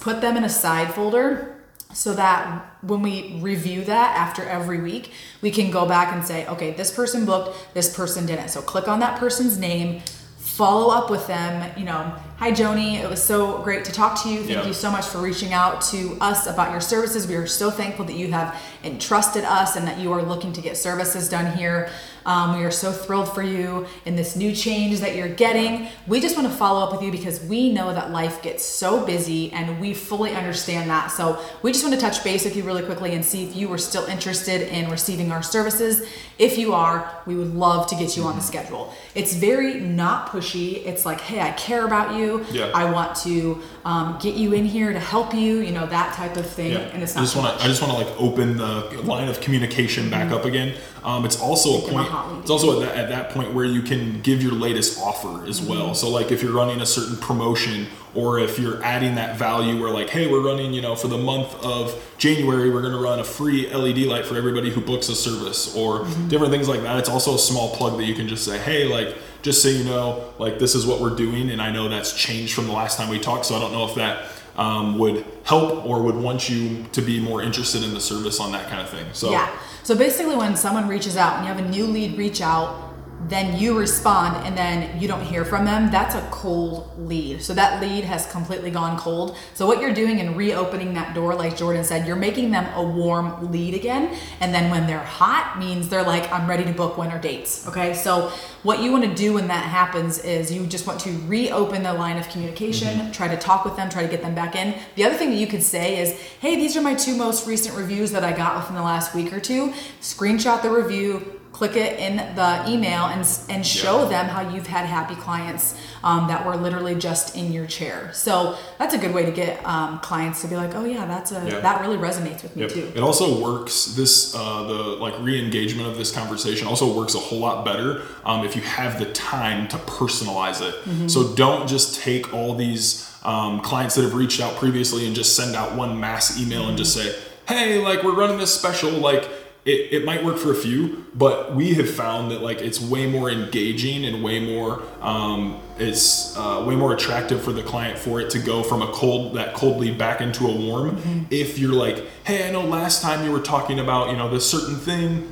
[0.00, 1.60] put them in a side folder
[1.92, 5.10] so that when we review that after every week,
[5.42, 8.50] we can go back and say, okay, this person booked, this person didn't.
[8.50, 10.00] So click on that person's name,
[10.38, 14.30] follow up with them, you know, hi Joni, it was so great to talk to
[14.30, 14.38] you.
[14.38, 14.66] Thank Yeah.
[14.66, 17.26] you so much for reaching out to us about your services.
[17.26, 20.62] We are so thankful that you have entrusted us and that you are looking to
[20.62, 21.90] get services done here.
[22.26, 25.88] Um, we are so thrilled for you in this new change that you're getting.
[26.06, 29.04] We just want to follow up with you because we know that life gets so
[29.04, 31.10] busy and we fully understand that.
[31.12, 33.68] So we just want to touch base with you really quickly and see if you
[33.68, 36.06] were still interested in receiving our services.
[36.38, 38.92] If you are, we would love to get you on the schedule.
[39.14, 40.84] It's very not pushy.
[40.86, 42.29] It's like, hey, I care about you.
[42.52, 42.70] Yeah.
[42.74, 45.58] I want to um, get you in here to help you.
[45.60, 46.72] You know that type of thing.
[46.72, 46.78] Yeah.
[46.92, 47.64] And it's I not just want to.
[47.64, 50.74] I just want to like open the line of communication back up again.
[51.02, 52.08] Um, it's also a a point.
[52.42, 55.60] It's also at that, at that point where you can give your latest offer as
[55.60, 55.70] Mm-hmm.
[55.70, 55.94] well.
[55.94, 59.90] So like if you're running a certain promotion or if you're adding that value where
[59.90, 63.18] like, hey, we're running, you know, for the month of January, we're going to run
[63.20, 66.28] a free LED light for everybody who books a service or Mm-hmm.
[66.28, 66.98] different things like that.
[66.98, 69.84] It's also a small plug that you can just say, hey, like just so you
[69.84, 72.96] know, like this is what we're doing, and I know that's changed from the last
[72.96, 73.46] time we talked.
[73.46, 74.26] So I don't know if that
[74.56, 78.52] um, would help or would want you to be more interested in the service on
[78.52, 79.06] that kind of thing.
[79.12, 79.50] So Yeah.
[79.82, 82.89] So basically, when someone reaches out and you have a new lead reach out,
[83.28, 87.42] then you respond and then you don't hear from them, that's a cold lead.
[87.42, 89.36] So that lead has completely gone cold.
[89.54, 92.82] So what you're doing in reopening that door, like Jordan said, you're making them a
[92.82, 94.16] warm lead again.
[94.40, 97.66] And then when they're hot, means they're like, I'm ready to book winter dates.
[97.68, 97.94] Okay.
[97.94, 101.82] So what you want to do when that happens is you just want to reopen
[101.82, 103.10] the line of communication, mm-hmm.
[103.12, 104.74] try to talk with them, try to get them back in.
[104.96, 107.76] The other thing that you could say is, hey, these are my two most recent
[107.76, 109.72] reviews that I got within the last week or two.
[110.00, 113.20] Screenshot the review, click it in the email, and
[113.50, 114.08] and show Yeah.
[114.08, 118.08] them how you've had happy clients um, that were literally just in your chair.
[118.14, 121.32] So that's a good way to get um, clients to be like, oh yeah, that's
[121.32, 121.60] a Yeah.
[121.60, 122.70] that really resonates with me Yep.
[122.72, 122.92] too.
[122.94, 123.74] It also works.
[123.94, 127.90] This uh, the like re-engagement of this conversation also works a whole lot better
[128.24, 130.74] um, if you have the time to personalize it.
[130.84, 131.08] Mm-hmm.
[131.08, 135.36] So don't just take all these um, clients that have reached out previously and just
[135.36, 137.14] send out one mass email and just say,
[137.46, 138.90] "Hey, like we're running this special.
[138.92, 139.28] Like
[139.64, 143.06] it, it might work for a few, but we have found that like it's way
[143.06, 148.20] more engaging and way more um, it's uh, way more attractive for the client for
[148.20, 150.96] it to go from a cold that cold lead back into a warm.
[150.96, 151.24] Mm-hmm.
[151.30, 154.50] If you're like, hey, I know last time you were talking about you know this
[154.50, 155.30] certain thing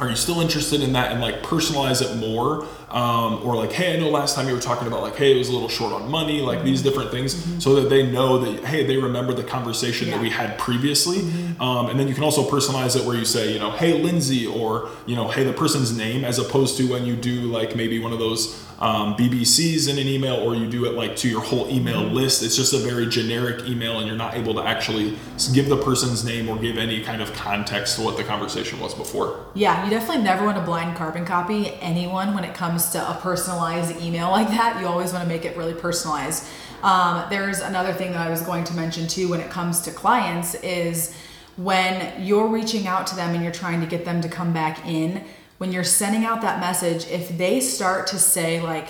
[0.00, 3.94] are you still interested in that and like personalize it more um, or like hey
[3.94, 5.92] i know last time you were talking about like hey it was a little short
[5.92, 9.42] on money like these different things so that they know that hey they remember the
[9.42, 11.20] conversation that we had previously.
[11.60, 14.46] Um, and then you can also personalize it where you say you know hey lindsay
[14.46, 17.98] or you know hey the person's name as opposed to when you do like maybe
[17.98, 21.40] one of those um, BCCs in an email or you do it like to your
[21.40, 25.16] whole email list it's just a very generic email and you're not able to actually
[25.52, 28.94] give the person's name or give any kind of context to what the conversation was
[28.94, 33.10] before Yeah, you definitely never want to blind carbon copy anyone when it comes to
[33.10, 34.80] a personalized email like that.
[34.80, 36.46] You always want to make it really personalized.
[36.82, 39.90] Um, there's another thing that I was going to mention too when it comes to
[39.90, 41.16] clients is
[41.56, 44.86] when you're reaching out to them and you're trying to get them to come back
[44.86, 45.24] in,
[45.58, 48.88] when you're sending out that message, if they start to say, like,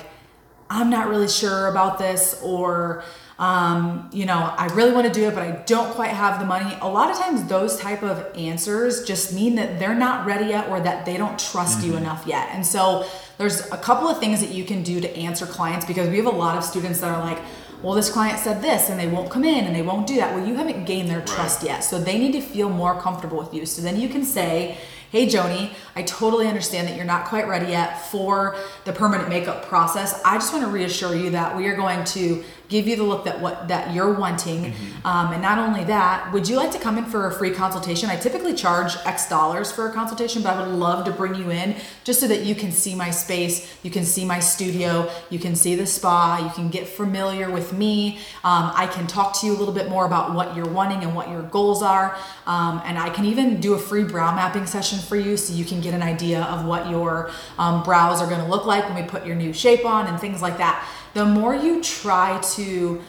[0.71, 3.05] I'm not really sure about this, or
[3.39, 6.47] um, you know, I really want to do it, but I don't quite have the
[6.47, 6.77] money.
[6.81, 10.69] A lot of times, those type of answers just mean that they're not ready yet,
[10.69, 12.49] or that they don't trust you enough yet.
[12.53, 16.09] And so, there's a couple of things that you can do to answer clients because
[16.09, 17.39] we have a lot of students that are like,
[17.83, 20.35] well, this client said this, and they won't come in, and they won't do that.
[20.35, 23.53] Well, you haven't gained their trust yet, so they need to feel more comfortable with
[23.53, 23.67] you.
[23.67, 24.79] So then you can say.
[25.15, 29.65] Hey Joni, I totally understand that you're not quite ready yet for the permanent makeup
[29.67, 30.21] process.
[30.25, 33.25] I just want to reassure you that we are going to give you the look
[33.25, 34.75] that what that you're wanting.
[35.05, 38.09] Um, and not only that, would you like to come in for a free consultation?
[38.09, 41.51] I typically charge X dollars for a consultation, but I would love to bring you
[41.51, 45.39] in just so that you can see my space, you can see my studio, you
[45.39, 48.19] can see the spa, you can get familiar with me.
[48.43, 51.15] Um, I can talk to you a little bit more about what you're wanting and
[51.15, 52.17] what your goals are.
[52.47, 55.65] Um, and I can even do a free brow mapping session for you so you
[55.65, 59.03] can get an idea of what your um, brows are going to look like when
[59.03, 60.87] we put your new shape on and things like that.
[61.15, 63.03] The more you try to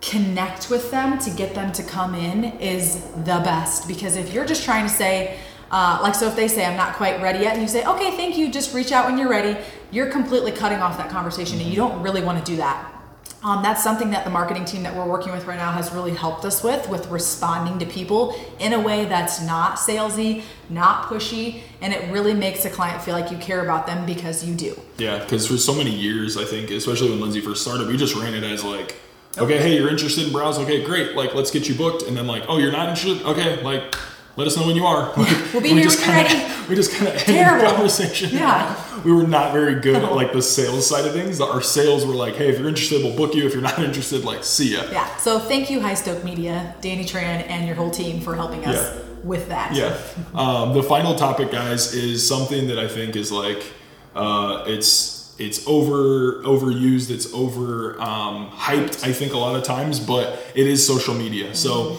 [0.00, 3.88] connect with them to get them to come in is the best.
[3.88, 5.38] Because if you're just trying to say
[5.70, 8.16] uh, like so if they say i'm not quite ready yet and you say okay
[8.16, 9.56] thank you just reach out when you're ready
[9.92, 12.89] you're completely cutting off that conversation and you don't really want to do that
[13.42, 16.14] um, that's something that the marketing team that we're working with right now has really
[16.14, 21.62] helped us with with responding to people in a way that's not salesy not pushy
[21.80, 24.78] and it really makes a client feel like you care about them because you do.
[24.98, 28.14] Yeah, because for so many years, I think, especially when Lindsay first started, we just
[28.14, 28.96] ran it as like,
[29.38, 32.26] okay, hey, you're interested in brows, okay, great, like let's get you booked, and then
[32.26, 33.94] like, oh, you're not interested, okay, like.
[34.40, 35.12] Let us know when you are.
[35.18, 36.54] We'll be we here just kinda, ready.
[36.70, 38.30] We just kind of ended the conversation.
[38.32, 39.02] Yeah.
[39.04, 41.42] we were not very good at like the sales side of things.
[41.42, 43.44] Our sales were like, hey, if you're interested, we'll book you.
[43.46, 44.84] If you're not interested, like, see ya.
[44.90, 45.14] Yeah.
[45.18, 48.76] So thank you, High Stoke Media, Danny Tran, and your whole team for helping us
[48.76, 49.02] Yeah.
[49.24, 49.74] with that.
[49.74, 49.98] Yeah.
[50.34, 53.62] Um, the final topic, guys, is something that I think is like
[54.16, 59.04] uh, it's it's over overused, it's over um, hyped.
[59.06, 61.54] I think a lot of times, but it is social media.
[61.54, 61.98] So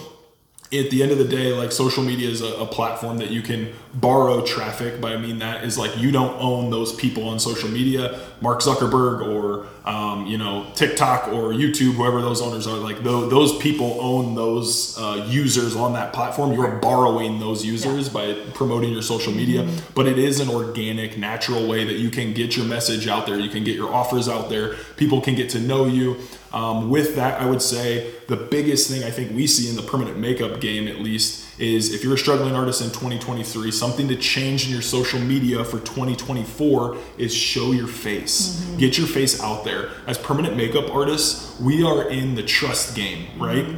[0.72, 3.42] at the end of the day, like social media is a, a platform that you
[3.42, 5.00] can borrow traffic.
[5.00, 8.18] But I mean that is like you don't own those people on social media.
[8.40, 13.30] Mark Zuckerberg or um, you know TikTok or YouTube, whoever those owners are, like those,
[13.30, 16.52] those people own those uh, users on that platform.
[16.52, 19.68] You're borrowing those users by promoting your social media.
[19.94, 23.38] But it is an organic, natural way that you can get your message out there.
[23.38, 24.74] You can get your offers out there.
[24.96, 26.16] People can get to know you.
[26.52, 29.82] Um, with that, I would say the biggest thing I think we see in the
[29.82, 34.16] permanent makeup game, at least, is if you're a struggling artist in 2023, something to
[34.16, 38.64] change in your social media for 2024 is show your face.
[38.78, 39.90] Get your face out there.
[40.06, 43.76] As permanent makeup artists, we are in the trust game, right?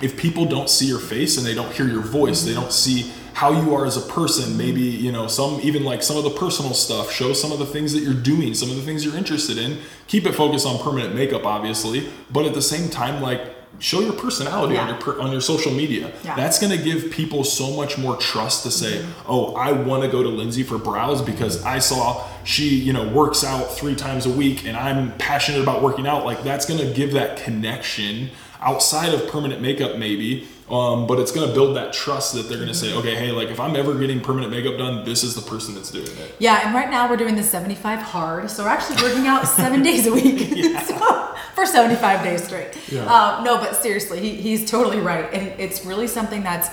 [0.00, 3.12] If people don't see your face and they don't hear your voice, they don't see
[3.34, 6.30] how you are as a person maybe you know some even like some of the
[6.30, 9.16] personal stuff show some of the things that you're doing some of the things you're
[9.16, 9.78] interested in.
[10.06, 13.40] Keep it focused on permanent makeup obviously but at the same time like
[13.78, 16.12] show your personality on your per, on your social media.
[16.24, 16.36] Yeah.
[16.36, 19.22] that's going to give people so much more trust to say mm-hmm.
[19.26, 23.08] oh i want to go to lindsay for brows because i saw she you know
[23.08, 26.24] works out three times a week and i'm passionate about working out.
[26.24, 31.32] Like that's going to give that connection outside of permanent makeup maybe um, but it's
[31.32, 33.74] going to build that trust that they're going to say okay hey like if i'm
[33.76, 36.88] ever getting permanent makeup done this is the person that's doing it Yeah, and right
[36.90, 40.38] now we're doing the 75 hard, so we're actually working out seven days a week
[40.86, 42.76] So, for 75 days straight.
[42.90, 43.04] Yeah.
[43.04, 46.68] Uh, no, but seriously, he, he's totally right, and it's really something that's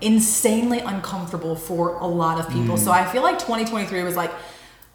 [0.00, 2.76] insanely uncomfortable for a lot of people.
[2.76, 4.32] So I feel like 2023 was like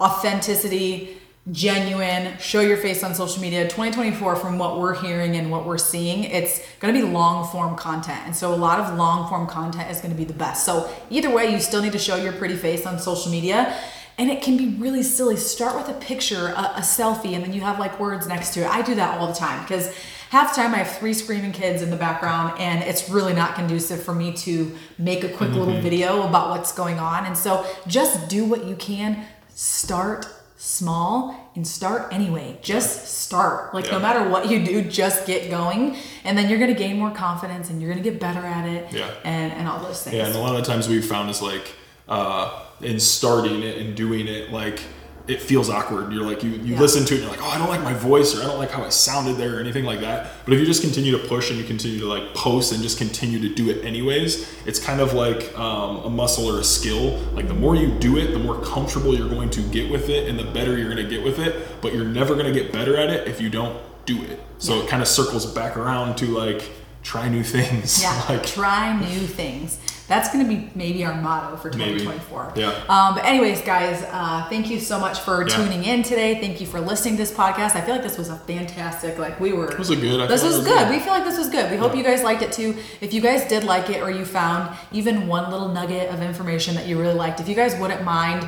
[0.02, 1.18] authenticity,
[1.52, 3.64] genuine, show your face on social media.
[3.64, 7.76] 2024, from what we're hearing and what we're seeing, it's going to be long form
[7.76, 8.22] content.
[8.26, 10.66] And so a lot of long form content is going to be the best.
[10.66, 13.78] So either way, you still need to show your pretty face on social media.
[14.18, 15.38] And it can be really silly.
[15.38, 18.62] Start with a picture, a, a selfie, and then you have like words next to
[18.62, 18.68] it.
[18.68, 19.96] I do that all the time because
[20.32, 23.54] half the time I have three screaming kids in the background, and it's really not
[23.54, 25.84] conducive for me to make a quick little mm-hmm.
[25.84, 27.26] video about what's going on.
[27.26, 29.24] And so just do what you can.
[29.50, 30.26] Start
[30.58, 32.58] small and start anyway.
[32.62, 33.74] Just start.
[33.74, 37.12] Like no matter what you do, just get going, and then you're gonna gain more
[37.12, 38.92] confidence, and you're gonna get better at it.
[38.92, 39.14] Yeah.
[39.24, 40.16] And and all those things.
[40.16, 41.74] Yeah, and a lot of times we've found is like
[42.10, 44.82] uh, in starting it and doing it, like
[45.28, 46.12] it feels awkward.
[46.14, 46.80] You're like you you Yeah.
[46.80, 48.58] listen to it, and you're like, oh, I don't like my voice, or I don't
[48.60, 50.32] like how I sounded there, or anything like that.
[50.46, 52.98] But if you just continue to push and you continue to like post and just
[52.98, 57.18] continue to do it anyways, it's kind of like um, a muscle or a skill.
[57.34, 60.30] Like the more you do it, the more comfortable you're going to get with it,
[60.30, 61.82] and the better you're going to get with it.
[61.82, 64.40] But you're never going to get better at it if you don't do it.
[64.60, 66.62] So it kind of circles back around to like
[67.04, 68.02] try new things.
[68.02, 69.78] Yeah, like try new things.
[70.08, 72.00] That's going to be maybe our motto for Maybe.
[72.00, 72.54] 2024.
[72.56, 72.70] Yeah.
[72.88, 75.56] Um, but anyways, guys, uh, thank you so much for Yeah.
[75.56, 76.40] tuning in today.
[76.40, 77.76] Thank you for listening to this podcast.
[77.76, 79.18] I feel like this was a fantastic.
[79.20, 79.68] Like we were.
[79.76, 80.74] This was good- I this feel was good.
[80.76, 80.90] was good.
[80.92, 81.70] We feel like this was good.
[81.72, 82.78] We hope you guys liked it too.
[83.02, 86.76] If you guys did like it, or you found even one little nugget of information
[86.76, 88.48] that you really liked, if you guys wouldn't mind.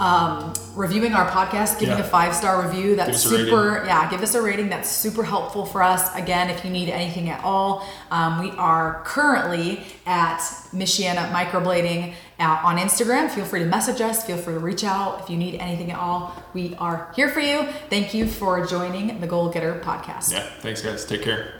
[0.00, 2.04] Um, reviewing our podcast, giving Yeah.
[2.04, 2.96] a five star review.
[2.96, 3.44] That's us a rating.
[3.46, 4.70] super yeah, give us a rating.
[4.70, 6.02] That's super helpful for us.
[6.16, 10.38] Again, if you need anything at all, um, we are currently at
[10.72, 13.30] Michiana Microblading uh, on Instagram.
[13.30, 14.24] Feel free to message us.
[14.24, 16.32] Feel free to reach out if you need anything at all.
[16.54, 17.66] We are here for you.
[17.90, 20.32] Thank you for joining the Goal Getter podcast.
[20.32, 20.46] Yeah.
[20.60, 21.04] Thanks, guys.
[21.04, 21.59] Take care.